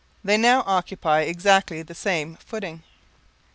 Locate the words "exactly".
1.19-1.83